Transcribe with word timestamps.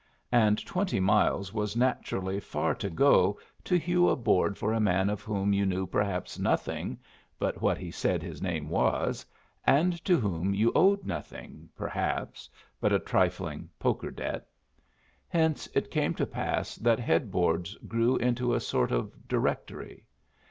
And 0.31 0.57
twenty 0.65 0.99
miles 0.99 1.53
was 1.53 1.75
naturally 1.75 2.39
far 2.39 2.73
to 2.73 2.89
go 2.89 3.39
to 3.63 3.77
hew 3.77 4.09
a 4.09 4.15
board 4.15 4.57
for 4.57 4.73
a 4.73 4.79
man 4.79 5.11
of 5.11 5.21
whom 5.21 5.53
you 5.53 5.63
knew 5.63 5.85
perhaps 5.85 6.39
nothing 6.39 6.97
but 7.37 7.61
what 7.61 7.77
he 7.77 7.91
said 7.91 8.23
his 8.23 8.41
name 8.41 8.67
was, 8.67 9.23
and 9.63 10.03
to 10.05 10.19
whom 10.19 10.55
you 10.55 10.71
owed 10.73 11.05
nothing, 11.05 11.69
perhaps, 11.75 12.49
but 12.79 12.91
a 12.91 12.97
trifling 12.97 13.69
poker 13.77 14.09
debt. 14.09 14.47
Hence 15.27 15.67
it 15.75 15.91
came 15.91 16.15
to 16.15 16.25
pass 16.25 16.77
that 16.77 16.99
headboards 16.99 17.75
grew 17.87 18.15
into 18.17 18.55
a 18.55 18.59
sort 18.59 18.91
of 18.91 19.27
directory. 19.27 20.07